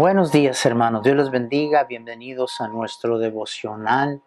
Buenos 0.00 0.32
días 0.32 0.64
hermanos, 0.64 1.02
Dios 1.02 1.14
les 1.14 1.30
bendiga, 1.30 1.84
bienvenidos 1.84 2.62
a 2.62 2.68
nuestro 2.68 3.18
devocional 3.18 4.22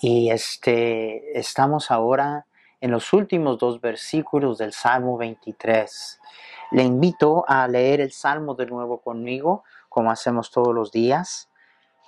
y 0.00 0.30
este 0.30 1.38
estamos 1.38 1.90
ahora 1.90 2.46
en 2.80 2.92
los 2.92 3.12
últimos 3.12 3.58
dos 3.58 3.78
versículos 3.78 4.56
del 4.56 4.72
Salmo 4.72 5.18
23. 5.18 6.18
Le 6.70 6.82
invito 6.82 7.44
a 7.46 7.68
leer 7.68 8.00
el 8.00 8.10
Salmo 8.10 8.54
de 8.54 8.64
nuevo 8.64 9.02
conmigo, 9.02 9.64
como 9.90 10.10
hacemos 10.10 10.50
todos 10.50 10.74
los 10.74 10.90
días. 10.90 11.50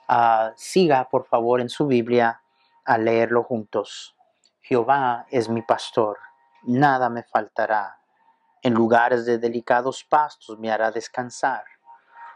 Ah, 0.08 0.54
siga 0.56 1.06
por 1.10 1.26
favor 1.26 1.60
en 1.60 1.68
su 1.68 1.86
Biblia 1.86 2.40
a 2.86 2.96
leerlo 2.96 3.42
juntos. 3.42 4.16
Jehová 4.62 5.26
es 5.28 5.50
mi 5.50 5.60
pastor, 5.60 6.16
nada 6.62 7.10
me 7.10 7.22
faltará. 7.22 7.98
En 8.62 8.72
lugares 8.72 9.26
de 9.26 9.36
delicados 9.36 10.04
pastos 10.04 10.58
me 10.58 10.70
hará 10.70 10.90
descansar 10.90 11.73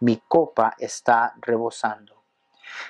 mi 0.00 0.20
copa 0.28 0.74
está 0.78 1.34
rebosando. 1.40 2.22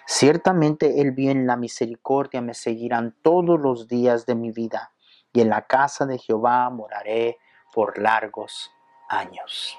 Ciertamente 0.07 1.01
el 1.01 1.13
bien 1.13 1.43
y 1.43 1.47
la 1.47 1.57
misericordia 1.57 2.41
me 2.41 2.55
seguirán 2.55 3.15
todos 3.23 3.61
los 3.61 3.89
días 3.89 4.27
de 4.27 4.35
mi 4.35 4.51
vida, 4.51 4.93
y 5.33 5.41
en 5.41 5.51
la 5.51 5.63
casa 5.63 6.07
de 6.07 6.19
Jehová 6.19 6.69
moraré 6.71 7.39
por 7.73 7.99
largos 7.99 8.71
años. 9.09 9.79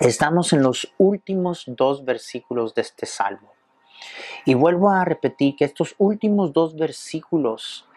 Estamos 0.00 0.52
en 0.52 0.62
los 0.62 0.92
últimos 0.98 1.64
dos 1.66 2.04
versículos 2.04 2.74
de 2.74 2.82
este 2.82 3.06
salmo. 3.06 3.52
Y 4.44 4.54
vuelvo 4.54 4.90
a 4.90 5.04
repetir 5.04 5.56
que 5.56 5.64
estos 5.64 5.94
últimos 5.98 6.52
dos 6.52 6.76
versículos 6.76 7.88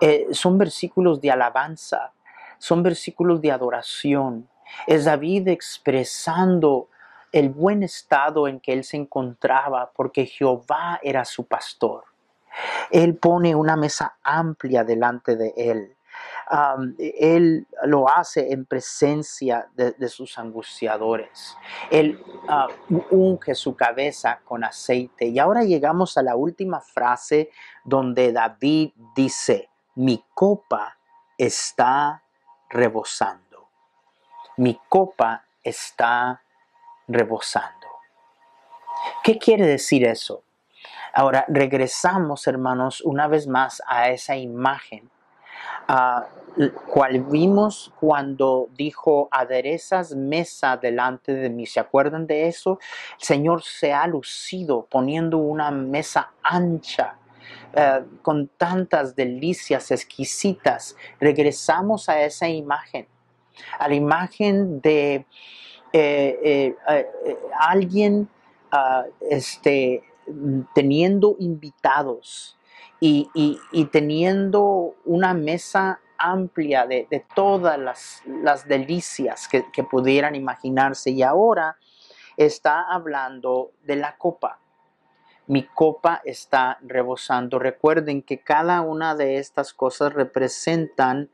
eh, 0.00 0.26
son 0.32 0.56
versículos 0.56 1.20
de 1.20 1.30
alabanza, 1.30 2.12
son 2.58 2.82
versículos 2.82 3.40
de 3.40 3.52
adoración. 3.52 4.48
Es 4.86 5.04
David 5.04 5.48
expresando 5.48 6.88
el 7.32 7.48
buen 7.48 7.82
estado 7.82 8.46
en 8.46 8.60
que 8.60 8.72
él 8.72 8.84
se 8.84 8.98
encontraba 8.98 9.90
porque 9.94 10.26
Jehová 10.26 11.00
era 11.02 11.24
su 11.24 11.46
pastor. 11.46 12.04
Él 12.90 13.16
pone 13.16 13.54
una 13.54 13.76
mesa 13.76 14.18
amplia 14.22 14.84
delante 14.84 15.36
de 15.36 15.54
él. 15.56 15.96
él 16.98 17.66
lo 17.84 18.08
hace 18.08 18.52
en 18.52 18.66
presencia 18.66 19.68
de, 19.74 20.08
sus 20.08 20.38
angustiadores. 20.38 21.56
Él 21.90 22.22
uh, 22.48 23.00
unge 23.10 23.54
su 23.54 23.74
cabeza 23.74 24.40
con 24.44 24.62
aceite. 24.62 25.26
Y 25.26 25.38
ahora 25.38 25.64
llegamos 25.64 26.18
a 26.18 26.22
la 26.22 26.36
última 26.36 26.80
frase 26.80 27.50
donde 27.84 28.32
David 28.32 28.92
dice, 29.16 29.70
mi 29.94 30.22
copa 30.34 30.98
está 31.38 32.22
rebosando. 32.68 33.68
Mi 34.58 34.78
copa 34.88 35.44
está 35.62 36.42
rebosando. 37.08 37.86
¿Qué 39.22 39.38
quiere 39.38 39.66
decir 39.66 40.04
eso? 40.04 40.42
Ahora 41.14 41.44
regresamos, 41.48 42.46
hermanos, 42.46 43.02
una 43.02 43.28
vez 43.28 43.46
más 43.46 43.82
a 43.86 44.08
esa 44.08 44.36
imagen, 44.36 45.10
a 45.88 46.26
cual 46.86 47.20
vimos 47.24 47.92
cuando 47.98 48.68
dijo, 48.76 49.28
aderezas 49.30 50.14
mesa 50.14 50.76
delante 50.76 51.34
de 51.34 51.50
mí. 51.50 51.66
¿Se 51.66 51.80
acuerdan 51.80 52.26
de 52.26 52.46
eso? 52.46 52.78
El 53.18 53.24
Señor 53.24 53.62
se 53.62 53.92
ha 53.92 54.06
lucido 54.06 54.86
poniendo 54.90 55.38
una 55.38 55.70
mesa 55.70 56.32
ancha. 56.42 57.16
Eh, 57.74 58.04
con 58.20 58.48
tantas 58.48 59.16
delicias 59.16 59.90
exquisitas, 59.90 60.94
regresamos 61.18 62.08
a 62.08 62.22
esa 62.22 62.46
imagen, 62.48 63.08
a 63.78 63.88
la 63.88 63.94
imagen 63.94 64.80
de 64.82 65.24
eh, 65.92 66.38
eh, 66.42 67.06
eh, 67.26 67.38
alguien 67.60 68.26
ah, 68.70 69.04
este, 69.20 70.02
teniendo 70.74 71.36
invitados 71.38 72.56
y, 72.98 73.28
teniendo 73.90 74.94
una 75.04 75.34
mesa 75.34 76.00
amplia 76.16 76.86
de, 76.86 77.26
todas 77.34 77.78
las, 77.78 78.68
delicias 78.68 79.48
que, 79.48 79.64
que, 79.72 79.82
pudieran 79.82 80.34
imaginarse. 80.34 81.10
Y 81.10 81.22
ahora 81.22 81.76
está 82.36 82.82
hablando 82.82 83.72
de 83.82 83.96
la 83.96 84.16
copa. 84.16 84.60
Mi 85.48 85.64
copa 85.64 86.22
está 86.24 86.78
rebosando. 86.80 87.58
Recuerden 87.58 88.22
que 88.22 88.38
cada 88.38 88.80
una 88.80 89.16
de 89.16 89.38
estas 89.38 89.74
cosas 89.74 90.12
representan 90.14 91.28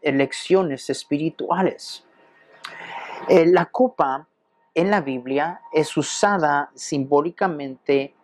elecciones 0.00 0.88
espirituales. 0.88 2.06
Eh, 3.28 3.46
la 3.46 3.66
copa 3.66 4.26
en 4.74 4.90
la 4.90 5.00
Biblia 5.00 5.60
es 5.72 5.96
usada 5.96 6.70
simbólicamente 6.74 8.14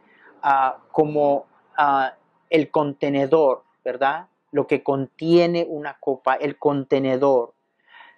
ah, 0.42 0.78
como 0.90 1.46
ah, 1.76 2.14
el 2.50 2.70
contenedor, 2.70 3.62
¿verdad? 3.84 4.26
Lo 4.50 4.66
que 4.66 4.82
contiene 4.82 5.66
una 5.68 5.98
copa, 6.00 6.34
el 6.34 6.58
contenedor. 6.58 7.54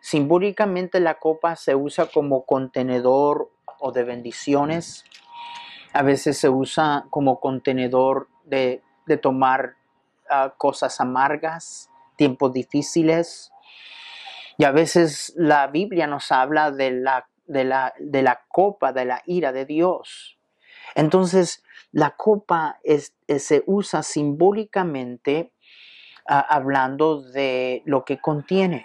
Simbólicamente 0.00 1.00
la 1.00 1.18
copa 1.18 1.54
se 1.56 1.74
usa 1.74 2.06
como 2.06 2.46
contenedor 2.46 3.50
o 3.78 3.92
de 3.92 4.04
bendiciones. 4.04 5.04
A 5.92 6.02
veces 6.02 6.38
se 6.38 6.48
usa 6.48 7.04
como 7.10 7.40
contenedor 7.40 8.28
de, 8.44 8.82
tomar 9.20 9.74
ah, 10.30 10.54
cosas 10.56 10.98
amargas, 11.00 11.90
tiempos 12.16 12.52
difíciles. 12.52 13.52
Y 14.60 14.64
a 14.64 14.72
veces 14.72 15.32
la 15.36 15.68
Biblia 15.68 16.06
nos 16.06 16.30
habla 16.30 16.70
de 16.70 16.90
la, 16.90 17.26
de 17.46 17.64
la, 17.64 17.94
de 17.98 18.20
la 18.20 18.42
copa 18.46 18.92
de 18.92 19.06
la 19.06 19.22
ira 19.24 19.52
de 19.52 19.64
Dios. 19.64 20.36
Entonces, 20.94 21.64
la 21.92 22.10
copa 22.10 22.78
se 22.84 23.62
usa 23.64 24.02
simbólicamente 24.02 25.54
ah, 26.28 26.44
hablando 26.46 27.22
de 27.22 27.80
lo 27.86 28.04
que 28.04 28.20
contiene. 28.20 28.84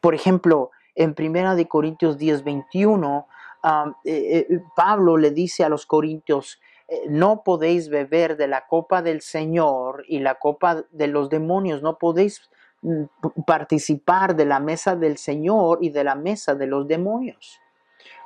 Por 0.00 0.14
ejemplo, 0.14 0.70
en 0.94 1.16
1 1.18 1.56
de 1.56 1.66
Corintios 1.66 2.16
10, 2.16 2.44
21, 2.44 3.26
eh, 4.04 4.46
eh, 4.48 4.60
Pablo 4.76 5.16
le 5.16 5.32
dice 5.32 5.64
a 5.64 5.68
los 5.68 5.86
corintios, 5.86 6.60
eh, 6.86 7.06
no 7.08 7.42
podéis 7.42 7.88
beber 7.88 8.36
de 8.36 8.46
la 8.46 8.68
copa 8.68 9.02
del 9.02 9.22
Señor 9.22 10.04
y 10.06 10.20
la 10.20 10.36
copa 10.36 10.84
de 10.92 11.08
los 11.08 11.30
demonios, 11.30 11.82
no 11.82 11.98
podéis 11.98 12.48
participar 13.46 14.36
de 14.36 14.44
la 14.44 14.60
mesa 14.60 14.96
del 14.96 15.16
Señor 15.16 15.78
y 15.80 15.90
de 15.90 16.04
la 16.04 16.14
mesa 16.14 16.54
de 16.54 16.66
los 16.66 16.86
demonios. 16.86 17.60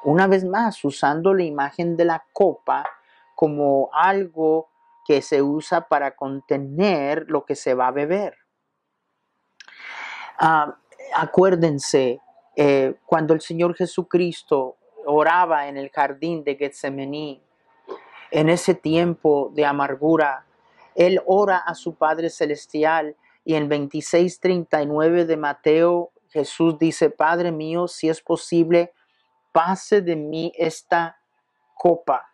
Una 0.04 0.26
vez 0.26 0.44
más, 0.44 0.84
usando 0.84 1.34
la 1.34 1.44
imagen 1.44 1.96
de 1.96 2.04
la 2.04 2.24
copa 2.32 2.84
como 3.34 3.90
algo 3.92 4.68
que 5.06 5.22
se 5.22 5.42
usa 5.42 5.88
para 5.88 6.14
contener 6.16 7.24
lo 7.28 7.44
que 7.44 7.54
se 7.54 7.74
va 7.74 7.88
a 7.88 7.92
beber. 7.92 8.36
Ah, 10.38 10.76
acuérdense, 11.14 12.20
eh, 12.56 12.94
cuando 13.06 13.34
el 13.34 13.40
Señor 13.40 13.74
Jesucristo 13.74 14.76
oraba 15.06 15.68
en 15.68 15.76
el 15.76 15.90
jardín 15.90 16.44
de 16.44 16.56
Getsemaní, 16.56 17.42
en 18.30 18.48
ese 18.48 18.74
tiempo 18.74 19.50
de 19.54 19.64
amargura, 19.64 20.44
Él 20.94 21.22
ora 21.26 21.58
a 21.58 21.74
su 21.74 21.94
Padre 21.94 22.28
Celestial 22.28 23.16
y 23.48 23.54
en 23.54 23.70
26:39 23.70 25.24
de 25.24 25.38
Mateo, 25.38 26.12
Jesús 26.28 26.78
dice, 26.78 27.08
Padre 27.08 27.50
mío, 27.50 27.88
si 27.88 28.10
es 28.10 28.20
posible, 28.20 28.92
pase 29.52 30.02
de 30.02 30.16
mí 30.16 30.52
esta 30.54 31.18
copa, 31.74 32.30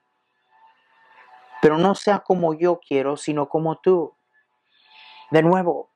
pero 1.63 1.79
no 1.79 1.95
sea 1.95 2.19
como 2.19 2.53
yo 2.53 2.81
quiero, 2.81 3.17
sino 3.17 3.49
como 3.49 3.77
tú. 3.79 4.13
De 5.31 5.41
nuevo, 5.45 5.89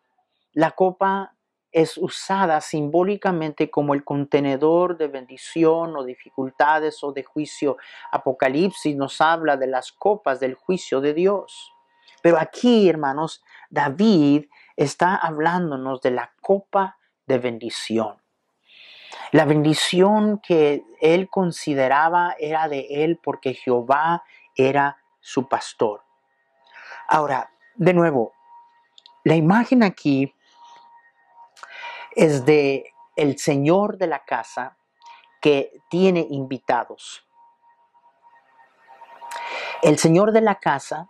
la 0.52 0.70
copa 0.70 1.34
es 1.72 1.98
usada 1.98 2.60
simbólicamente 2.60 3.70
como 3.70 3.94
el 3.94 4.04
contenedor 4.04 4.96
de 4.98 5.08
bendición 5.08 5.96
o 5.96 6.04
dificultades 6.04 7.02
o 7.02 7.10
de 7.10 7.24
juicio. 7.24 7.76
Apocalipsis 8.12 8.94
nos 8.94 9.20
habla 9.20 9.56
de 9.56 9.66
las 9.66 9.90
copas 9.90 10.38
del 10.38 10.54
juicio 10.54 11.00
de 11.00 11.12
Dios. 11.12 11.72
Pero 12.22 12.38
aquí, 12.38 12.88
hermanos, 12.88 13.42
David 13.68 14.46
está 14.78 15.16
hablándonos 15.16 16.00
de 16.02 16.12
la 16.12 16.32
copa 16.40 16.98
de 17.26 17.38
bendición. 17.38 18.22
La 19.32 19.44
bendición 19.44 20.38
que 20.38 20.84
él 21.00 21.28
consideraba 21.28 22.36
era 22.38 22.68
de 22.68 22.86
él 22.88 23.18
porque 23.20 23.54
Jehová 23.54 24.22
era 24.54 25.02
su 25.20 25.48
pastor. 25.48 26.04
Ahora, 27.08 27.50
de 27.74 27.92
nuevo, 27.92 28.32
la 29.24 29.34
imagen 29.34 29.82
aquí 29.82 30.32
es 32.14 32.44
de 32.44 32.92
el 33.16 33.36
señor 33.36 33.98
de 33.98 34.06
la 34.06 34.24
casa 34.24 34.76
que 35.40 35.72
tiene 35.90 36.24
invitados. 36.30 37.26
El 39.82 39.98
señor 39.98 40.30
de 40.30 40.40
la 40.40 40.54
casa, 40.54 41.08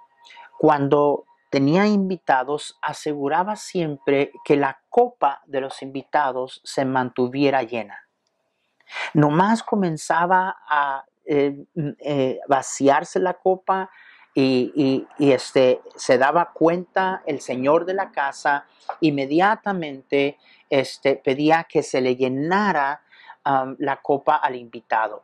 cuando 0.58 1.27
tenía 1.50 1.86
invitados, 1.86 2.78
aseguraba 2.82 3.56
siempre 3.56 4.32
que 4.44 4.56
la 4.56 4.80
copa 4.88 5.42
de 5.46 5.60
los 5.60 5.82
invitados 5.82 6.60
se 6.64 6.84
mantuviera 6.84 7.62
llena. 7.62 8.08
Nomás 9.14 9.62
comenzaba 9.62 10.56
a 10.68 11.04
eh, 11.24 11.64
eh, 11.98 12.40
vaciarse 12.48 13.18
la 13.20 13.34
copa 13.34 13.90
y, 14.34 15.06
este, 15.18 15.80
se 15.96 16.16
daba 16.16 16.52
cuenta 16.52 17.22
el 17.26 17.40
señor 17.40 17.84
de 17.86 17.94
la 17.94 18.12
casa, 18.12 18.66
inmediatamente 19.00 20.38
este, 20.70 21.16
pedía 21.16 21.64
que 21.64 21.82
se 21.82 22.00
le 22.00 22.14
llenara 22.14 23.02
la 23.78 23.96
copa 23.96 24.36
al 24.36 24.56
invitado. 24.56 25.22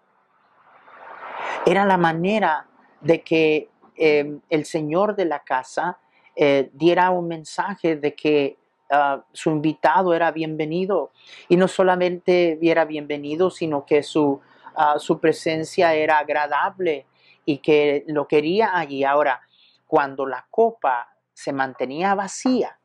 Era 1.67 1.85
la 1.85 1.99
manera 1.99 2.67
de 3.03 3.23
que 3.23 3.69
em, 3.97 4.41
el 4.49 4.65
señor 4.65 5.15
de 5.15 5.27
la 5.27 5.41
casa 5.41 5.99
eh, 6.37 6.71
diera 6.73 7.11
un 7.11 7.29
mensaje 7.29 7.97
de 7.97 8.15
que 8.15 8.57
ah, 8.91 9.23
su 9.33 9.51
invitado 9.51 10.15
era 10.15 10.33
bienvenido 10.33 11.13
y 11.49 11.57
no 11.57 11.69
solamente 11.69 12.59
era 12.61 12.85
bienvenido, 12.85 13.51
sino 13.51 13.87
que 13.87 14.03
su, 14.03 14.41
ah, 14.75 14.99
su 14.99 15.21
presencia 15.21 15.95
era 15.95 16.19
agradable 16.19 17.07
y 17.45 17.59
que 17.59 18.05
lo 18.09 18.27
quería 18.27 18.77
allí. 18.77 19.05
Ahora, 19.05 19.43
cuando 19.87 20.27
la 20.27 20.47
copa 20.51 21.09
se 21.33 21.53
mantenía 21.53 22.15
vacía, 22.15 22.79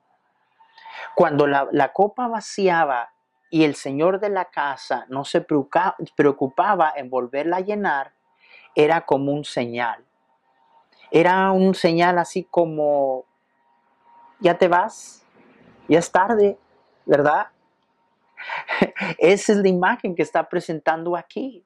cuando 1.16 1.48
la, 1.48 1.68
la 1.72 1.92
copa 1.92 2.28
vaciaba 2.28 3.10
y 3.50 3.64
el 3.64 3.76
señor 3.76 4.20
de 4.20 4.30
la 4.30 4.46
casa 4.46 5.06
no 5.10 5.26
se 5.26 5.42
preocupaba 5.42 6.94
en 6.96 7.10
volverla 7.10 7.58
a 7.58 7.62
llenar, 7.62 8.14
era 8.76 9.06
como 9.06 9.32
un 9.32 9.44
señal. 9.44 10.06
Era 11.10 11.52
un 11.52 11.74
señal 11.74 12.20
así 12.20 12.44
como 12.44 13.26
ya 14.40 14.58
te 14.58 14.68
vas, 14.68 15.26
ya 15.88 16.00
es 16.00 16.12
tarde, 16.12 16.58
¿verdad? 17.06 17.48
Esa 19.18 19.52
es 19.54 19.58
la 19.58 19.68
imagen 19.68 20.16
que 20.16 20.24
está 20.24 20.48
presentando 20.48 21.16
aquí. 21.16 21.66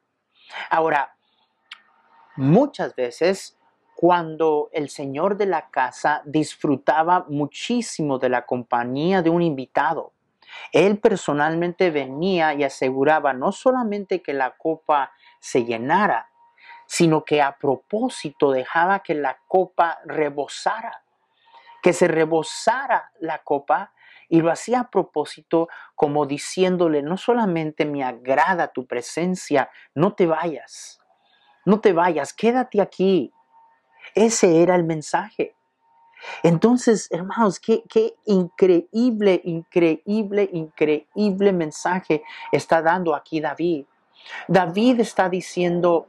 Ahora, 0.69 1.15
muchas 2.35 2.95
veces 2.95 3.57
cuando 3.95 4.69
el 4.73 4.89
señor 4.89 5.37
de 5.37 5.45
la 5.45 5.69
casa 5.69 6.21
disfrutaba 6.25 7.25
muchísimo 7.29 8.17
de 8.17 8.29
la 8.29 8.45
compañía 8.45 9.21
de 9.21 9.29
un 9.29 9.41
invitado, 9.41 10.13
él 10.71 10.99
personalmente 10.99 11.89
venía 11.89 12.53
y 12.53 12.63
aseguraba 12.63 13.33
no 13.33 13.51
solamente 13.51 14.21
que 14.21 14.33
la 14.33 14.51
copa 14.57 15.11
se 15.39 15.63
llenara, 15.63 16.29
sino 16.85 17.23
que 17.23 17.41
a 17.41 17.57
propósito 17.57 18.51
dejaba 18.51 18.99
que 18.99 19.15
la 19.15 19.39
copa 19.47 19.99
rebosara 20.05 21.02
que 21.83 21.91
se 21.91 22.07
rebosara 22.07 23.11
la 23.19 23.39
copa 23.39 23.91
y 24.29 24.41
lo 24.41 24.49
hacía 24.49 24.79
a 24.79 24.89
propósito 24.89 25.67
como 25.95 26.25
diciéndole, 26.25 27.03
no 27.03 27.17
solamente 27.17 27.85
me 27.85 28.05
agrada 28.05 28.69
tu 28.69 28.87
presencia, 28.87 29.69
no 29.93 30.13
te 30.13 30.25
vayas, 30.25 31.01
no 31.65 31.81
te 31.81 31.91
vayas, 31.91 32.33
quédate 32.33 32.79
aquí. 32.81 33.33
Ese 34.15 34.63
era 34.63 34.75
el 34.75 34.85
mensaje. 34.85 35.55
Entonces, 36.41 37.09
hermanos, 37.11 37.59
qué, 37.59 37.83
qué, 37.89 38.15
increíble, 38.25 39.41
increíble, 39.43 40.49
increíble 40.53 41.51
mensaje 41.51 42.23
está 42.53 42.81
dando 42.81 43.13
aquí 43.13 43.41
David. 43.41 43.85
David 44.47 45.01
está 45.01 45.27
diciendo, 45.27 46.07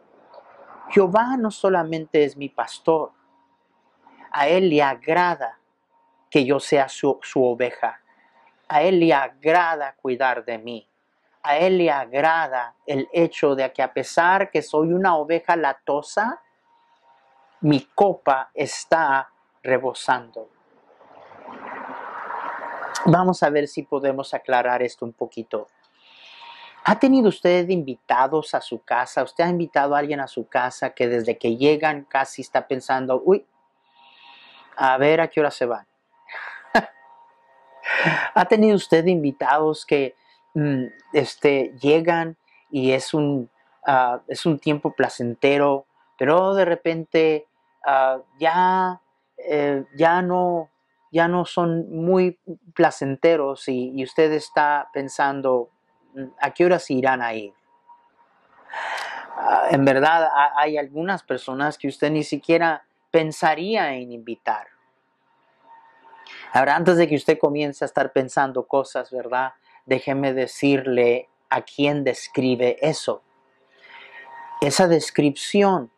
Jehová 0.90 1.36
no 1.36 1.50
solamente 1.50 2.22
es 2.22 2.36
mi 2.36 2.48
pastor, 2.48 3.10
a 4.30 4.46
él 4.46 4.70
le 4.70 4.80
agrada 4.80 5.58
que 6.34 6.44
yo 6.44 6.58
sea 6.58 6.88
su, 6.88 7.16
oveja. 7.36 8.00
A 8.66 8.82
Él 8.82 8.98
le 8.98 9.14
agrada 9.14 9.94
cuidar 9.94 10.44
de 10.44 10.58
mí. 10.58 10.90
A 11.44 11.58
Él 11.58 11.78
le 11.78 11.92
agrada 11.92 12.74
el 12.86 13.08
hecho 13.12 13.54
de 13.54 13.72
que 13.72 13.80
a 13.80 13.92
pesar 13.92 14.50
que 14.50 14.60
soy 14.60 14.92
una 14.92 15.16
oveja 15.16 15.54
latosa, 15.54 16.42
mi 17.60 17.82
copa 17.94 18.50
está 18.52 19.30
rebosando. 19.62 20.50
Vamos 23.04 23.40
a 23.44 23.50
ver 23.50 23.68
si 23.68 23.84
podemos 23.84 24.34
aclarar 24.34 24.82
esto 24.82 25.04
un 25.04 25.12
poquito. 25.12 25.68
¿Ha 26.82 26.98
tenido 26.98 27.28
usted 27.28 27.68
invitados 27.68 28.54
a 28.56 28.60
su 28.60 28.82
casa? 28.82 29.22
¿Usted 29.22 29.44
ha 29.44 29.50
invitado 29.50 29.94
a 29.94 30.00
alguien 30.00 30.18
a 30.18 30.26
su 30.26 30.48
casa 30.48 30.94
que 30.94 31.06
desde 31.06 31.38
que 31.38 31.56
llegan 31.56 32.02
casi 32.02 32.42
está 32.42 32.66
pensando, 32.66 33.22
uy, 33.24 33.46
a 34.76 34.98
ver 34.98 35.20
a 35.20 35.28
qué 35.28 35.38
hora 35.38 35.52
se 35.52 35.66
van? 35.66 35.86
¿Ha 38.34 38.46
tenido 38.46 38.76
usted 38.76 39.06
invitados 39.06 39.86
que 39.86 40.16
mm, 40.54 40.84
este, 41.12 41.72
llegan 41.80 42.36
y 42.70 42.90
es 42.90 43.14
un, 43.14 43.48
ah, 43.86 44.20
es 44.26 44.44
un 44.44 44.58
tiempo 44.58 44.92
placentero, 44.92 45.86
pero 46.18 46.54
de 46.54 46.64
repente 46.64 47.46
ah, 47.86 48.18
ya, 48.38 49.00
eh, 49.38 49.84
ya, 49.96 50.22
no, 50.22 50.70
ya 51.12 51.28
no 51.28 51.44
son 51.44 51.88
muy 51.90 52.38
placenteros 52.74 53.68
y, 53.68 54.02
usted 54.02 54.32
está 54.32 54.88
pensando, 54.92 55.70
mm, 56.14 56.24
¿a 56.40 56.50
qué 56.50 56.64
horas 56.64 56.90
irán 56.90 57.22
a 57.22 57.34
ir? 57.34 57.54
Ah, 59.36 59.68
en 59.70 59.84
verdad 59.84 60.28
hay 60.56 60.76
algunas 60.76 61.22
personas 61.22 61.78
que 61.78 61.88
usted 61.88 62.10
ni 62.10 62.24
siquiera 62.24 62.84
pensaría 63.10 63.94
en 63.94 64.10
invitar. 64.10 64.73
Ahora, 66.54 66.76
antes 66.76 66.96
de 66.96 67.08
que 67.08 67.16
usted 67.16 67.36
comience 67.36 67.84
a 67.84 67.86
estar 67.86 68.12
pensando 68.12 68.68
cosas, 68.68 69.10
¿verdad? 69.10 69.54
Déjeme 69.86 70.32
decirle 70.32 71.28
a 71.50 71.62
quién 71.62 72.04
describe 72.04 72.78
eso. 72.80 73.22
Esa 74.60 74.86
descripción 74.86 75.90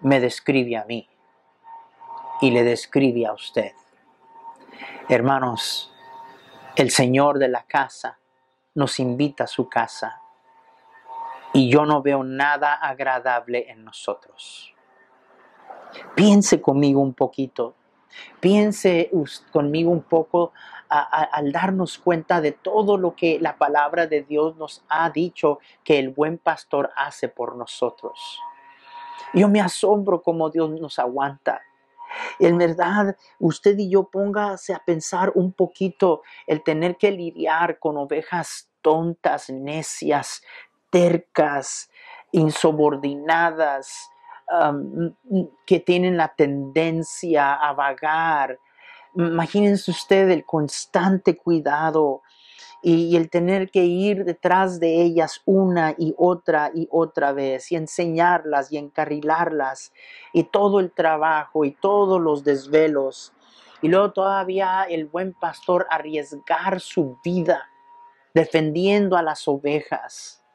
me 0.00 0.18
describe 0.18 0.78
a 0.78 0.86
mí 0.86 1.06
y 2.40 2.52
le 2.52 2.64
describe 2.64 3.26
a 3.26 3.34
usted. 3.34 3.72
Hermanos, 5.10 5.92
el 6.74 6.90
Señor 6.90 7.38
de 7.38 7.48
la 7.48 7.64
casa 7.64 8.18
nos 8.74 8.98
invita 8.98 9.44
a 9.44 9.46
su 9.46 9.68
casa 9.68 10.22
y 11.52 11.70
yo 11.70 11.84
no 11.84 12.00
veo 12.00 12.24
nada 12.24 12.72
agradable 12.72 13.70
en 13.70 13.84
nosotros. 13.84 14.74
Piense 16.14 16.62
conmigo 16.62 17.02
un 17.02 17.12
poquito 17.12 17.75
Piense 18.40 19.10
conmigo 19.52 19.90
un 19.90 20.02
poco 20.02 20.52
al 20.88 21.52
darnos 21.52 21.98
cuenta 21.98 22.40
de 22.40 22.52
todo 22.52 22.96
lo 22.96 23.14
que 23.14 23.38
la 23.40 23.56
palabra 23.56 24.06
de 24.06 24.22
Dios 24.22 24.56
nos 24.56 24.84
ha 24.88 25.10
dicho 25.10 25.58
que 25.82 25.98
el 25.98 26.10
buen 26.10 26.38
pastor 26.38 26.90
hace 26.96 27.28
por 27.28 27.56
nosotros. 27.56 28.40
Yo 29.34 29.48
me 29.48 29.60
asombro 29.60 30.22
cómo 30.22 30.50
Dios 30.50 30.70
nos 30.70 30.98
aguanta. 30.98 31.62
En 32.38 32.58
verdad, 32.58 33.16
usted 33.38 33.76
y 33.78 33.90
yo 33.90 34.04
póngase 34.04 34.72
a 34.72 34.82
pensar 34.84 35.32
un 35.34 35.52
poquito 35.52 36.22
el 36.46 36.62
tener 36.62 36.96
que 36.96 37.10
lidiar 37.10 37.78
con 37.78 37.96
ovejas 37.96 38.70
tontas, 38.80 39.50
necias, 39.50 40.42
tercas, 40.90 41.90
insubordinadas, 42.32 44.10
que 45.66 45.80
tienen 45.80 46.16
la 46.16 46.34
tendencia 46.34 47.54
a 47.54 47.72
vagar. 47.72 48.58
Imagínense 49.14 49.90
usted 49.90 50.30
el 50.30 50.44
constante 50.44 51.36
cuidado 51.36 52.22
y, 52.82 53.16
el 53.16 53.30
tener 53.30 53.70
que 53.70 53.84
ir 53.84 54.24
detrás 54.24 54.78
de 54.78 55.02
ellas 55.02 55.40
una 55.46 55.94
y 55.96 56.14
otra 56.18 56.70
y 56.74 56.86
otra 56.90 57.32
vez 57.32 57.72
y 57.72 57.76
enseñarlas 57.76 58.70
y 58.70 58.76
encarrilarlas 58.76 59.92
y 60.32 60.44
todo 60.44 60.80
el 60.80 60.92
trabajo 60.92 61.64
y 61.64 61.72
todos 61.72 62.20
los 62.20 62.44
desvelos. 62.44 63.32
Y 63.82 63.88
luego 63.88 64.12
todavía 64.12 64.84
el 64.88 65.06
buen 65.06 65.32
pastor 65.32 65.86
arriesgar 65.90 66.80
su 66.80 67.18
vida 67.24 67.68
defendiendo 68.34 69.16
a 69.16 69.22
las 69.22 69.48
ovejas 69.48 70.45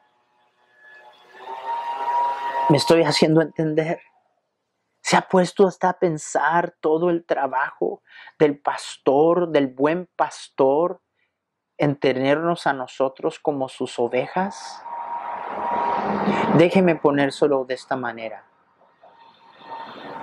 me 2.68 2.76
estoy 2.76 3.02
haciendo 3.02 3.40
entender. 3.40 4.00
Se 5.00 5.16
ha 5.16 5.22
puesto 5.22 5.66
hasta 5.66 5.90
a 5.90 5.98
pensar 5.98 6.74
todo 6.80 7.10
el 7.10 7.24
trabajo 7.24 8.02
del 8.38 8.58
pastor, 8.58 9.48
del 9.48 9.66
buen 9.66 10.08
pastor, 10.16 11.00
en 11.76 11.96
tenernos 11.96 12.66
a 12.66 12.72
nosotros 12.72 13.40
como 13.40 13.68
sus 13.68 13.98
ovejas. 13.98 14.82
Déjeme 16.56 16.94
ponérselo 16.94 17.64
de 17.64 17.74
esta 17.74 17.96
manera. 17.96 18.44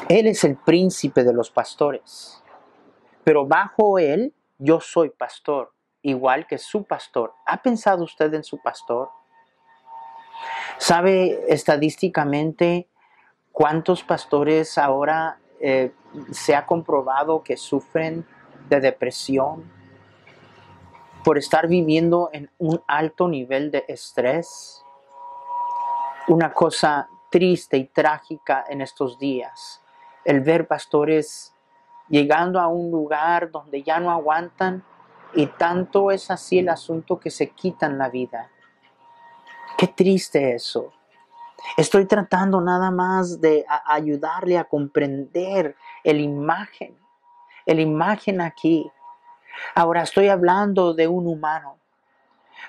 Él 0.08 0.27
es 0.27 0.43
el 0.43 0.55
príncipe 0.55 1.24
de 1.24 1.34
los 1.34 1.51
pastores, 1.51 2.41
pero 3.24 3.46
bajo 3.46 4.00
él 4.00 4.34
yo 4.58 4.79
soy 4.79 5.10
pastor, 5.10 5.74
igual 6.01 6.48
que 6.48 6.58
su 6.58 6.86
pastor. 6.86 7.34
¿Ha 7.46 7.62
pensado 7.62 8.03
usted 8.05 8.34
en 8.34 8.43
su 8.43 8.62
pastor? 8.62 9.10
¿Sabe 10.79 11.53
estadísticamente 11.53 12.88
cuántos 13.51 14.01
pastores 14.01 14.77
ahora 14.77 15.38
eh, 15.59 15.91
se 16.31 16.55
ha 16.55 16.65
comprobado 16.65 17.43
que 17.43 17.57
sufren 17.57 18.25
de 18.69 18.79
depresión 18.79 19.69
por 21.25 21.38
estar 21.38 21.67
viviendo 21.67 22.29
en 22.31 22.50
un 22.59 22.81
alto 22.88 23.27
nivel 23.27 23.71
de 23.71 23.83
estrés? 23.89 24.86
Una 26.29 26.53
cosa 26.53 27.09
triste 27.29 27.75
y 27.75 27.83
trágica 27.83 28.63
en 28.69 28.79
estos 28.79 29.19
días, 29.19 29.81
el 30.24 30.39
ver 30.39 30.65
pastores 30.65 31.53
llegando 32.07 32.57
a 32.57 32.67
un 32.67 32.89
lugar 32.89 33.51
donde 33.51 33.83
ya 33.83 34.00
no 34.00 34.12
aguantan 34.12 34.86
y 35.33 35.45
tanto 35.48 36.09
es 36.09 36.31
así 36.31 36.59
el 36.59 36.69
asunto 36.69 37.19
que 37.19 37.31
se 37.31 37.50
quitan 37.50 37.98
la 37.98 38.07
vida. 38.07 38.50
Qué 39.79 39.88
triste 39.88 40.55
eso. 40.55 40.91
Estoy 41.77 42.05
tratando 42.05 42.59
nada 42.59 42.91
más 42.91 43.39
de 43.39 43.65
ayudarle 43.86 44.57
a 44.57 44.65
comprender 44.65 45.77
el 46.03 46.19
imagen, 46.19 46.98
el 47.65 47.79
imagen 47.79 48.41
aquí. 48.41 48.91
Ahora 49.74 50.01
estoy 50.01 50.27
hablando 50.27 50.93
de 50.93 51.07
un 51.07 51.27
humano, 51.27 51.77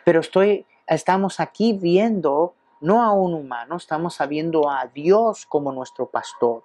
pero 0.05 0.21
estoy, 0.21 0.65
estamos 0.87 1.41
aquí 1.41 1.73
viendo 1.73 2.55
no 2.81 3.03
a 3.03 3.13
un 3.13 3.35
humano, 3.35 3.75
estamos 3.75 4.17
viendo 4.29 4.71
a 4.71 4.87
Dios 4.87 5.47
como 5.47 5.73
nuestro 5.73 6.07
pastor. 6.07 6.63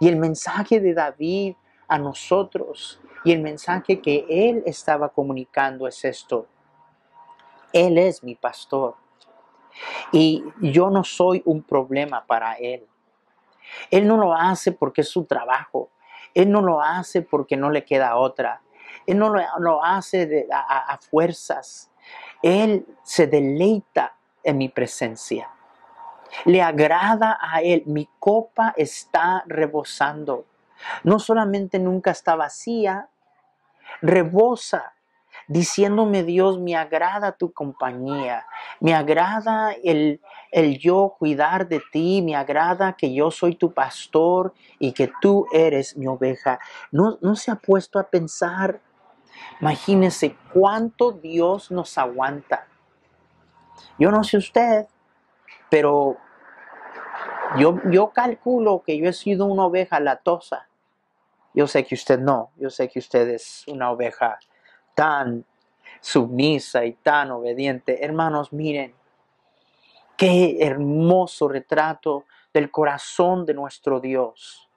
Y 0.00 0.08
el 0.08 0.16
mensaje 0.16 0.80
de 0.80 0.94
David 0.94 1.54
a 1.86 1.96
nosotros 1.96 3.00
y 3.22 3.30
el 3.30 3.40
mensaje 3.40 4.00
que 4.00 4.26
él 4.28 4.64
estaba 4.66 5.10
comunicando 5.10 5.86
es 5.86 6.04
esto. 6.04 6.48
Él 7.72 7.98
es 7.98 8.24
mi 8.24 8.34
pastor 8.34 9.03
y 10.12 10.44
yo 10.60 10.90
no 10.90 11.04
soy 11.04 11.42
un 11.44 11.62
problema 11.62 12.24
para 12.26 12.54
él. 12.54 12.86
Él 13.90 14.06
no 14.06 14.16
lo 14.16 14.34
hace 14.34 14.72
porque 14.72 15.00
es 15.02 15.08
su 15.08 15.24
trabajo. 15.24 15.90
Él 16.34 16.50
no 16.50 16.62
lo 16.62 16.80
hace 16.80 17.22
porque 17.22 17.56
no 17.56 17.70
le 17.70 17.84
queda 17.84 18.16
otra. 18.16 18.62
Él 19.06 19.18
no 19.18 19.30
lo, 19.30 19.84
hace 19.84 20.46
a 20.52 20.98
fuerzas. 20.98 21.90
Él 22.42 22.86
se 23.02 23.26
deleita 23.26 24.16
en 24.42 24.58
mi 24.58 24.68
presencia. 24.68 25.50
Le 26.44 26.62
agrada 26.62 27.38
a 27.40 27.62
Él. 27.62 27.84
Mi 27.86 28.08
copa 28.18 28.74
está 28.76 29.44
rebosando. 29.46 30.46
No 31.02 31.18
solamente 31.18 31.78
nunca 31.78 32.10
está 32.10 32.34
vacía, 32.34 33.08
rebosa 34.02 34.93
diciéndome 35.48 36.22
Dios, 36.22 36.58
me 36.58 36.76
agrada 36.76 37.32
tu 37.32 37.52
compañía, 37.52 38.46
me 38.80 38.94
agrada 38.94 39.72
el, 39.82 40.20
el 40.50 40.78
yo 40.78 41.14
cuidar 41.18 41.68
de 41.68 41.82
ti, 41.92 42.22
me 42.22 42.36
agrada 42.36 42.94
que 42.94 43.12
yo 43.12 43.30
soy 43.30 43.54
tu 43.56 43.72
pastor 43.72 44.54
y 44.78 44.92
que 44.92 45.10
tú 45.20 45.46
eres 45.52 45.96
mi 45.96 46.06
oveja. 46.06 46.58
No, 46.90 47.18
no 47.20 47.36
se 47.36 47.50
ha 47.50 47.56
puesto 47.56 47.98
a 47.98 48.08
pensar, 48.08 48.80
imagínese 49.60 50.36
cuánto 50.52 51.12
Dios 51.12 51.70
nos 51.70 51.98
aguanta. 51.98 52.66
Yo 53.98 54.10
no 54.10 54.24
sé 54.24 54.38
usted, 54.38 54.86
pero 55.70 56.16
yo, 57.58 57.80
yo 57.90 58.10
calculo 58.10 58.82
que 58.84 58.98
yo 58.98 59.08
he 59.08 59.12
sido 59.12 59.46
una 59.46 59.66
oveja 59.66 60.00
latosa. 60.00 60.68
Yo 61.52 61.68
sé 61.68 61.84
que 61.84 61.94
usted 61.94 62.18
no, 62.18 62.50
yo 62.56 62.68
sé 62.70 62.88
que 62.88 62.98
usted 62.98 63.28
es 63.28 63.64
una 63.68 63.92
oveja 63.92 64.38
tan 64.94 65.44
sumisa 66.00 66.84
y 66.84 66.92
tan 66.92 67.30
obediente. 67.30 68.04
Hermanos, 68.04 68.52
miren, 68.52 68.94
qué 70.16 70.58
hermoso 70.60 71.48
retrato 71.48 72.26
del 72.52 72.70
corazón 72.70 73.46
de 73.46 73.54
nuestro 73.54 74.00
Dios. 74.00 74.68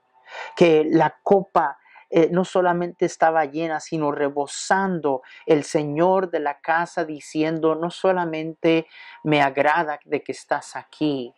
Que 0.56 0.86
la 0.90 1.18
copa 1.24 1.78
eh, 2.10 2.30
no 2.32 2.46
solamente 2.46 3.06
estaba 3.06 3.46
llena, 3.46 3.80
sino 3.80 4.12
rebosando 4.12 5.22
el 5.46 5.64
Señor 5.64 6.32
de 6.32 6.40
la 6.40 6.60
casa 6.60 7.04
diciendo, 7.04 7.76
no 7.76 7.92
solamente 7.92 8.88
me 9.24 9.42
agrada 9.42 10.00
de 10.06 10.24
que 10.24 10.32
estás 10.32 10.76
aquí, 10.76 11.34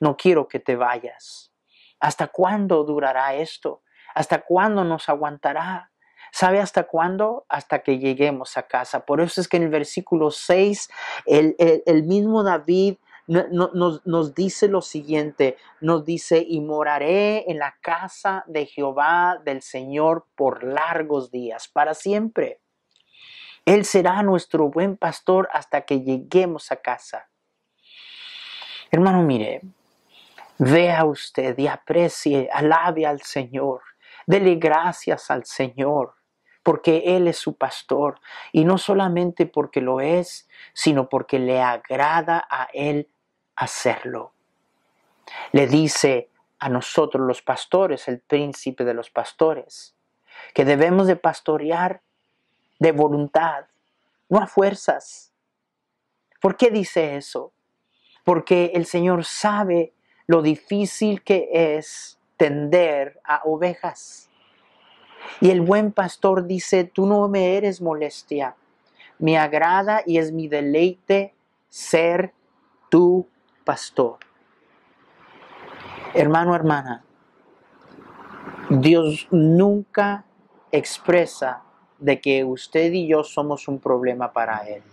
no 0.00 0.16
quiero 0.16 0.48
que 0.48 0.60
te 0.60 0.76
vayas. 0.76 1.52
¿Hasta 2.00 2.28
cuándo 2.28 2.84
durará 2.84 3.34
esto? 3.34 3.82
¿Hasta 4.14 4.42
cuándo 4.42 4.84
nos 4.84 5.08
aguantará? 5.08 5.91
¿Sabe 6.32 6.60
hasta 6.60 6.84
cuándo? 6.84 7.44
Hasta 7.50 7.80
que 7.82 7.98
lleguemos 7.98 8.56
a 8.56 8.62
casa. 8.62 9.04
Por 9.04 9.20
eso 9.20 9.38
es 9.38 9.48
que 9.48 9.58
en 9.58 9.64
el 9.64 9.68
versículo 9.68 10.30
6, 10.30 10.88
el, 11.26 12.04
mismo 12.04 12.42
David 12.42 12.96
nos, 13.26 13.74
nos, 14.06 14.34
dice 14.34 14.66
lo 14.66 14.80
siguiente, 14.80 15.58
nos 15.82 16.06
dice, 16.06 16.42
y 16.44 16.62
moraré 16.62 17.50
en 17.50 17.58
la 17.58 17.76
casa 17.82 18.44
de 18.46 18.64
Jehová 18.64 19.42
del 19.44 19.60
Señor 19.60 20.26
por 20.34 20.64
largos 20.64 21.30
días, 21.30 21.68
para 21.68 21.92
siempre. 21.92 22.60
Él 23.66 23.84
será 23.84 24.22
nuestro 24.22 24.70
buen 24.70 24.96
pastor 24.96 25.50
hasta 25.52 25.82
que 25.82 26.00
lleguemos 26.00 26.72
a 26.72 26.76
casa. 26.76 27.28
Hermano, 28.90 29.22
mire, 29.22 29.60
vea 30.58 31.04
usted 31.04 31.58
y 31.58 31.66
aprecie, 31.66 32.48
alabe 32.50 33.04
al 33.04 33.20
Señor, 33.20 33.82
dele 34.26 34.54
gracias 34.54 35.30
al 35.30 35.44
Señor 35.44 36.21
porque 36.62 37.16
Él 37.16 37.28
es 37.28 37.38
su 37.38 37.56
pastor 37.56 38.20
y 38.52 38.64
no 38.64 38.78
solamente 38.78 39.46
porque 39.46 39.80
lo 39.80 40.00
es, 40.00 40.48
sino 40.72 41.08
porque 41.08 41.38
le 41.38 41.60
agrada 41.60 42.46
a 42.48 42.68
Él 42.72 43.08
hacerlo. 43.56 44.32
Le 45.52 45.66
dice 45.66 46.30
a 46.58 46.68
nosotros 46.68 47.26
los 47.26 47.42
pastores, 47.42 48.06
el 48.08 48.20
príncipe 48.20 48.84
de 48.84 48.94
los 48.94 49.10
pastores, 49.10 49.96
que 50.54 50.64
debemos 50.64 51.06
de 51.06 51.16
pastorear 51.16 52.02
de 52.78 52.92
voluntad, 52.92 53.66
no 54.28 54.40
a 54.40 54.46
fuerzas. 54.46 55.32
¿Por 56.40 56.56
qué 56.56 56.70
dice 56.70 57.16
eso? 57.16 57.52
Porque 58.24 58.72
el 58.74 58.86
Señor 58.86 59.24
sabe 59.24 59.92
lo 60.26 60.42
difícil 60.42 61.22
que 61.22 61.48
es 61.52 62.18
tender 62.36 63.20
a 63.24 63.42
ovejas. 63.44 64.28
Y 65.42 65.50
el 65.50 65.60
buen 65.60 65.90
pastor 65.90 66.46
dice, 66.46 66.84
tú 66.84 67.04
no 67.04 67.26
me 67.26 67.56
eres 67.56 67.82
molestia, 67.82 68.54
me 69.18 69.38
agrada 69.38 70.04
y 70.06 70.18
es 70.18 70.30
mi 70.30 70.46
deleite 70.46 71.34
ser 71.68 72.32
tu 72.90 73.26
pastor. 73.64 74.18
Hermano, 76.14 76.54
hermana, 76.54 77.02
Dios 78.70 79.26
nunca 79.32 80.24
expresa 80.70 81.64
de 81.98 82.20
que 82.20 82.44
usted 82.44 82.92
y 82.92 83.08
yo 83.08 83.24
somos 83.24 83.66
un 83.66 83.80
problema 83.80 84.32
para 84.32 84.58
Él. 84.58 84.84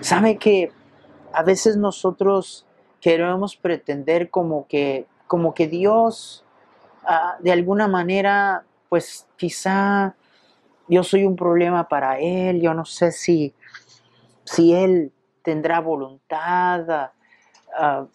¿Sabe 0.00 0.36
que 0.36 0.72
a 1.32 1.44
veces 1.44 1.76
nosotros 1.76 2.66
queremos 3.00 3.54
pretender 3.54 4.30
como 4.30 4.66
que, 4.66 5.06
como 5.28 5.54
que 5.54 5.68
Dios 5.68 6.44
ah, 7.04 7.36
de 7.38 7.52
alguna 7.52 7.86
manera, 7.86 8.64
pues 8.88 9.26
quizá 9.36 10.14
yo 10.88 11.02
soy 11.02 11.24
un 11.24 11.36
problema 11.36 11.88
para 11.88 12.18
Él, 12.18 12.60
yo 12.60 12.74
no 12.74 12.84
sé 12.84 13.12
si, 13.12 13.54
si 14.44 14.74
Él 14.74 15.12
tendrá 15.42 15.80
voluntad 15.80 17.10
Ah, 17.76 18.06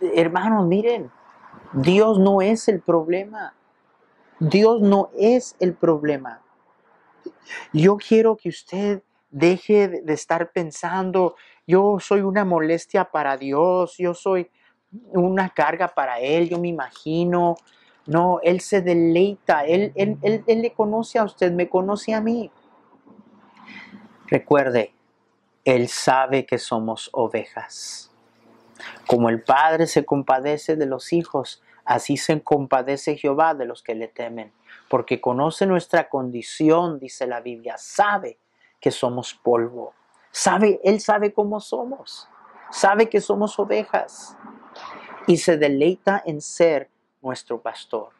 hermanos, 0.00 0.66
miren, 0.66 1.10
Dios 1.72 2.18
no 2.18 2.40
es 2.42 2.68
el 2.68 2.80
problema. 2.80 3.54
Dios 4.38 4.80
no 4.80 5.10
es 5.18 5.56
el 5.60 5.74
problema. 5.74 6.40
Yo 7.72 7.96
quiero 7.96 8.36
que 8.36 8.48
usted 8.48 9.02
deje 9.30 9.88
de 9.88 10.12
estar 10.12 10.50
pensando, 10.50 11.36
yo 11.66 11.98
soy 12.00 12.20
una 12.22 12.44
molestia 12.44 13.04
para 13.04 13.36
Dios, 13.36 13.94
yo 13.98 14.14
soy 14.14 14.50
una 15.12 15.48
carga 15.50 15.88
para 15.88 16.18
Él, 16.18 16.48
yo 16.48 16.58
me 16.58 16.68
imagino. 16.68 17.56
No, 18.06 18.40
Él 18.42 18.60
se 18.60 18.82
deleita, 18.82 19.64
él, 19.64 19.92
él, 19.94 20.18
él 20.22 20.62
le 20.62 20.72
conoce 20.72 21.18
a 21.18 21.24
usted, 21.24 21.52
me 21.52 21.68
conoce 21.68 22.14
a 22.14 22.20
mí. 22.20 22.50
Recuerde, 24.26 24.94
Él 25.64 25.88
sabe 25.88 26.46
que 26.46 26.58
somos 26.58 27.10
ovejas. 27.12 28.10
Como 29.06 29.28
el 29.28 29.42
Padre 29.42 29.86
se 29.86 30.04
compadece 30.04 30.76
de 30.76 30.86
los 30.86 31.12
hijos, 31.12 31.62
así 31.84 32.16
se 32.16 32.40
compadece 32.42 33.16
Jehová 33.16 33.54
de 33.54 33.66
los 33.66 33.82
que 33.82 33.94
le 33.94 34.08
temen, 34.08 34.52
porque 34.88 35.20
conoce 35.20 35.66
nuestra 35.66 36.08
condición, 36.08 36.98
dice 36.98 37.26
la 37.26 37.40
Biblia, 37.40 37.76
sabe 37.78 38.38
que 38.80 38.90
somos 38.90 39.34
polvo. 39.34 39.94
Sabe, 40.30 40.80
él 40.82 41.00
sabe 41.00 41.32
cómo 41.32 41.60
somos. 41.60 42.28
sabe 42.70 43.10
que 43.10 43.20
somos 43.20 43.58
ovejas 43.58 44.34
y 45.26 45.36
se 45.36 45.58
deleita 45.58 46.22
en 46.24 46.40
ser 46.40 46.88
nuestro 47.22 47.60
pastor. 47.60 48.10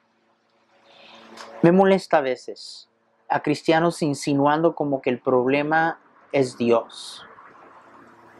Me 1.62 1.72
molesta 1.72 2.18
a 2.18 2.20
veces 2.20 2.88
a 3.28 3.42
cristianos 3.42 4.02
insinuando 4.02 4.74
como 4.74 5.00
que 5.00 5.10
el 5.10 5.18
problema 5.18 6.00
es 6.32 6.58
Dios. 6.58 7.24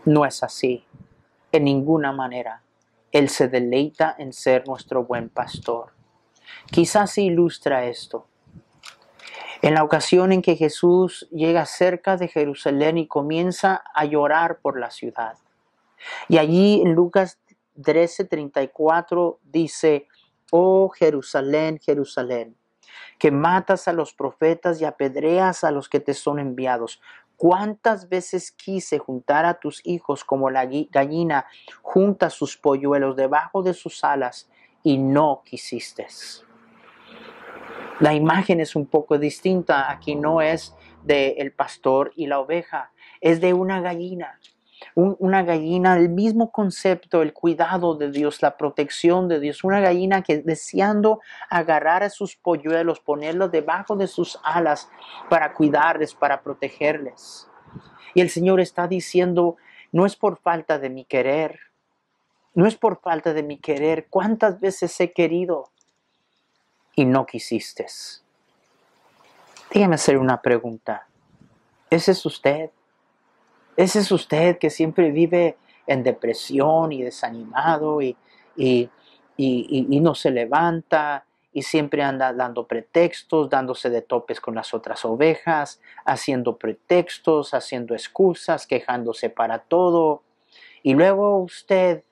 No 0.05 0.25
es 0.27 0.43
así, 0.43 0.85
en 1.51 1.65
ninguna 1.65 2.13
manera. 2.13 2.63
Él 3.11 3.29
se 3.29 3.49
deleita 3.49 4.15
en 4.19 4.33
ser 4.33 4.67
nuestro 4.67 5.05
buen 5.05 5.29
pastor. 5.29 5.93
Quizás 6.71 7.13
se 7.13 7.23
ilustra 7.23 7.87
esto. 7.87 8.27
En 9.63 9.75
la 9.75 9.85
ocasión 9.85 10.33
en 10.33 10.43
que 10.43 10.57
Jesús 10.57 11.29
llega 11.31 11.65
cerca 11.67 12.17
de 12.17 12.29
Jerusalén 12.29 12.99
y 12.99 13.07
comienza 13.07 13.83
a 13.95 14.05
llorar 14.05 14.59
por 14.61 14.79
la 14.79 14.91
ciudad. 14.91 15.39
Y 16.29 16.39
allí 16.39 16.83
en 16.83 16.95
Lucas 16.95 17.39
13:34 17.77 19.39
dice, 19.45 20.09
oh 20.53 20.91
Jerusalén, 20.91 21.81
Jerusalén, 21.83 22.55
que 23.19 23.31
matas 23.31 23.89
a 23.89 23.93
los 23.95 24.13
profetas 24.13 24.81
y 24.81 24.85
apedreas 24.85 25.65
a 25.65 25.71
los 25.71 25.89
que 25.89 25.99
te 25.99 26.13
son 26.13 26.39
enviados. 26.39 27.01
¿Cuántas 27.39 28.11
veces 28.11 28.53
quise 28.53 28.99
juntar 28.99 29.47
a 29.47 29.55
tus 29.55 29.81
hijos 29.87 30.25
como 30.25 30.51
la 30.51 30.67
gallina 30.67 31.47
junta 31.81 32.29
sus 32.29 32.59
polluelos 32.59 33.17
debajo 33.17 33.63
de 33.63 33.73
sus 33.73 34.05
alas 34.05 34.51
y 34.83 34.99
no 34.99 35.43
quisiste? 35.45 36.07
La 38.01 38.13
imagen 38.13 38.61
es 38.61 38.77
un 38.77 38.87
poco 38.87 39.19
distinta. 39.19 39.91
Aquí 39.91 40.15
no 40.17 40.43
es 40.43 40.75
de 41.03 41.37
el 41.39 41.53
pastor 41.53 42.13
y 42.15 42.27
la 42.27 42.41
oveja, 42.41 42.93
es 43.21 43.41
de 43.41 43.55
una 43.55 43.81
gallina 43.81 44.39
una 44.95 45.43
gallina, 45.43 45.97
el 45.97 46.09
mismo 46.09 46.51
concepto, 46.51 47.23
el 47.23 47.33
cuidado 47.33 47.95
de 47.95 48.11
Dios, 48.11 48.43
la 48.43 48.57
protección 48.57 49.29
de 49.29 49.41
Dios, 49.41 49.65
una 49.65 49.81
gallina 49.81 50.23
que 50.23 50.39
deseando 50.39 51.21
agarrar 51.49 52.03
a 52.03 52.11
sus 52.11 52.37
polluelos, 52.37 53.01
ponerlos 53.01 53.51
debajo 53.51 53.97
de 53.97 54.07
sus 54.07 54.39
alas 54.43 54.89
para 55.29 55.55
cuidarles, 55.55 56.15
para 56.15 56.43
protegerles. 56.43 57.49
Y 58.15 58.21
el 58.21 58.31
Señor 58.31 58.61
está 58.61 58.87
diciendo, 58.89 59.57
no 59.93 60.07
es 60.07 60.17
por 60.17 60.39
falta 60.39 60.79
de 60.79 60.91
mi 60.91 61.05
querer, 61.05 61.61
no 62.55 62.67
es 62.67 62.77
por 62.77 63.01
falta 63.01 63.33
de 63.33 63.43
mi 63.43 63.59
querer, 63.59 64.07
¿cuántas 64.11 64.61
veces 64.61 64.99
he 65.01 65.13
querido 65.13 65.71
y 66.95 67.05
no 67.05 67.25
quisiste? 67.25 67.87
Déjame 69.73 69.95
hacer 69.95 70.19
una 70.19 70.43
pregunta. 70.43 71.07
¿Ese 71.89 72.13
es 72.13 72.27
usted? 72.27 72.71
Ese 73.77 74.01
es 74.01 74.13
usted 74.13 74.59
que 74.59 74.71
siempre 74.71 75.11
vive 75.11 75.57
en 75.87 76.03
depresión 76.03 76.93
y 76.93 77.03
desanimado 77.03 78.03
y, 78.03 78.17
y, 78.57 78.91
y, 79.37 80.01
no 80.01 80.15
se 80.15 80.31
levanta 80.31 81.25
y 81.53 81.63
siempre 81.63 82.03
anda 82.03 82.33
dando 82.33 82.67
pretextos, 82.67 83.51
dándose 83.51 83.91
de 83.91 84.03
topes 84.03 84.41
con 84.41 84.55
las 84.55 84.73
otras 84.75 85.05
ovejas, 85.05 85.81
haciendo 86.05 86.57
pretextos, 86.57 87.53
haciendo 87.55 87.95
excusas, 87.95 88.67
quejándose 88.67 89.31
para 89.31 89.59
todo. 89.59 90.23
Y 90.83 90.95
luego 90.95 91.39
usted 91.39 92.05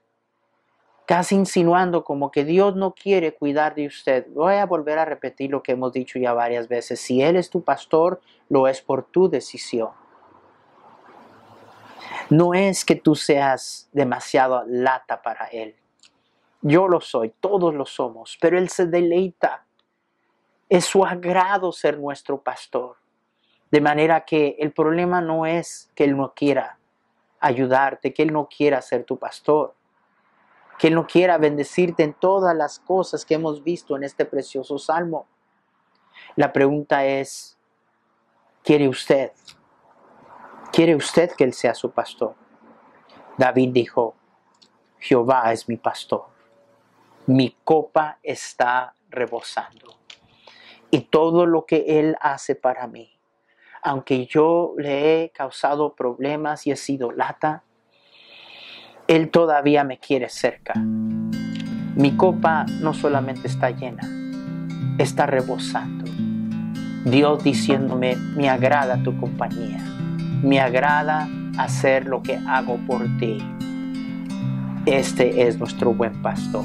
casi 1.06 1.34
insinuando 1.34 2.04
como 2.04 2.30
que 2.30 2.44
Dios 2.44 2.76
no 2.76 2.94
quiere 2.94 3.34
cuidar 3.34 3.74
de 3.74 3.86
usted. 3.86 4.26
Voy 4.32 4.54
a 4.54 4.66
volver 4.66 4.98
a 4.98 5.04
repetir 5.04 5.50
lo 5.50 5.62
que 5.62 5.72
hemos 5.72 5.92
dicho 5.92 6.18
ya 6.18 6.32
varias 6.32 6.68
veces. 6.68 7.00
Si 7.00 7.20
Él 7.22 7.36
es 7.36 7.50
tu 7.50 7.64
pastor, 7.64 8.20
lo 8.48 8.68
es 8.68 8.80
por 8.80 9.04
tu 9.04 9.28
decisión. 9.28 9.99
No 12.30 12.54
es 12.54 12.84
que 12.84 12.94
tú 12.94 13.16
seas 13.16 13.88
demasiado 13.92 14.62
lata 14.64 15.20
para 15.20 15.46
Él. 15.46 15.74
Yo 16.62 16.86
lo 16.86 17.00
soy, 17.00 17.34
todos 17.40 17.74
lo 17.74 17.84
somos, 17.84 18.38
pero 18.40 18.56
Él 18.56 18.68
se 18.68 18.86
deleita. 18.86 19.66
Es 20.68 20.84
su 20.84 21.04
agrado 21.04 21.72
ser 21.72 21.98
nuestro 21.98 22.40
pastor. 22.40 22.98
De 23.72 23.80
manera 23.80 24.24
que 24.24 24.56
el 24.60 24.72
problema 24.72 25.20
no 25.20 25.44
es 25.44 25.90
que 25.96 26.04
Él 26.04 26.16
no 26.16 26.32
quiera 26.32 26.78
ayudarte, 27.40 28.14
que 28.14 28.22
Él 28.22 28.32
no 28.32 28.48
quiera 28.48 28.80
ser 28.80 29.02
tu 29.02 29.18
pastor, 29.18 29.74
que 30.78 30.86
Él 30.86 30.94
no 30.94 31.08
quiera 31.08 31.36
bendecirte 31.36 32.04
en 32.04 32.14
todas 32.14 32.54
las 32.54 32.78
cosas 32.78 33.24
que 33.24 33.34
hemos 33.34 33.64
visto 33.64 33.96
en 33.96 34.04
este 34.04 34.24
precioso 34.24 34.78
salmo. 34.78 35.26
La 36.36 36.52
pregunta 36.52 37.04
es, 37.04 37.58
¿quiere 38.62 38.88
usted 38.88 39.32
¿Quiere 40.72 40.94
usted 40.94 41.32
que 41.32 41.42
Él 41.42 41.52
sea 41.52 41.74
su 41.74 41.90
pastor? 41.90 42.34
David 43.36 43.70
dijo, 43.72 44.14
Jehová 45.00 45.52
es 45.52 45.68
mi 45.68 45.76
pastor, 45.76 46.26
mi 47.26 47.56
copa 47.64 48.18
está 48.22 48.94
rebosando. 49.08 49.98
Y 50.92 51.00
todo 51.00 51.44
lo 51.44 51.66
que 51.66 51.98
Él 51.98 52.16
hace 52.20 52.54
para 52.54 52.86
mí, 52.86 53.18
aunque 53.82 54.26
yo 54.26 54.74
le 54.76 55.24
he 55.24 55.30
causado 55.30 55.96
problemas 55.96 56.64
y 56.68 56.70
he 56.70 56.76
sido 56.76 57.10
lata, 57.10 57.64
Él 59.08 59.30
todavía 59.30 59.82
me 59.82 59.98
quiere 59.98 60.28
cerca. 60.28 60.74
Mi 60.76 62.16
copa 62.16 62.64
no 62.80 62.94
solamente 62.94 63.48
está 63.48 63.70
llena, 63.70 64.08
está 64.98 65.26
rebosando. 65.26 66.04
Dios 67.04 67.42
diciéndome, 67.42 68.14
me 68.36 68.48
agrada 68.48 69.02
tu 69.02 69.18
compañía 69.18 69.89
me 70.42 70.60
agrada 70.60 71.28
hacer 71.58 72.06
lo 72.06 72.22
que 72.22 72.36
hago 72.36 72.78
por 72.86 73.04
ti. 73.18 73.38
Este 74.86 75.46
es 75.46 75.58
nuestro 75.58 75.92
buen 75.92 76.22
pastor. 76.22 76.64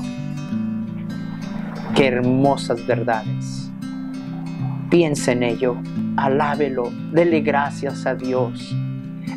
Qué 1.96 2.08
hermosas 2.08 2.86
verdades. 2.86 3.72
Piensa 4.90 5.34
en 5.34 5.44
ello, 5.44 5.76
alábelo, 6.16 6.92
dele 7.12 7.42
gracias 7.42 8.06
a 8.06 8.16
Dios. 8.16 8.76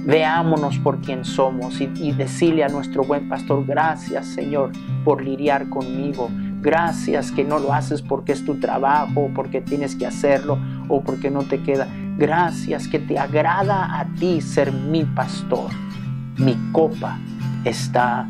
Veámonos 0.05 0.79
por 0.79 1.01
quien 1.01 1.24
somos 1.24 1.81
y, 1.81 1.90
y 1.96 2.12
decirle 2.12 2.62
a 2.64 2.68
nuestro 2.68 3.03
buen 3.03 3.29
pastor, 3.29 3.66
gracias 3.66 4.27
Señor 4.27 4.72
por 5.05 5.22
lidiar 5.22 5.68
conmigo. 5.68 6.31
Gracias 6.61 7.31
que 7.31 7.44
no 7.44 7.59
lo 7.59 7.72
haces 7.72 8.03
porque 8.03 8.33
es 8.33 8.44
tu 8.44 8.59
trabajo, 8.59 9.31
porque 9.35 9.61
tienes 9.61 9.94
que 9.94 10.07
hacerlo 10.07 10.59
o 10.88 11.03
porque 11.03 11.31
no 11.31 11.44
te 11.44 11.62
queda. 11.62 11.88
Gracias 12.18 12.88
que 12.88 12.98
te 12.98 13.16
agrada 13.16 14.00
a 14.00 14.04
ti 14.04 14.40
ser 14.40 14.72
mi 14.72 15.04
pastor. 15.04 15.70
Mi 16.37 16.57
copa 16.72 17.16
está 17.64 18.28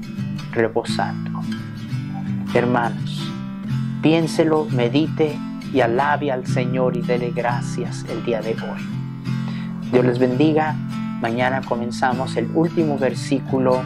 reposando. 0.53 1.41
Hermanos, 2.53 3.33
piénselo, 4.03 4.67
medite 4.67 5.39
y 5.73 5.81
alabe 5.81 6.31
al 6.31 6.47
Señor 6.47 6.99
y 6.99 7.01
dele 7.01 7.33
gracias 7.35 8.05
el 8.11 8.23
día 8.27 8.43
de 8.43 8.51
hoy. 8.51 8.81
Dios 9.91 10.05
les 10.05 10.19
bendiga. 10.19 10.75
Mañana 11.23 11.63
comenzamos 11.63 12.37
el 12.37 12.51
último 12.55 12.99
versículo. 12.99 13.81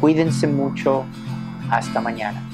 Cuídense 0.00 0.46
mucho. 0.46 1.04
Hasta 1.68 2.00
mañana. 2.00 2.45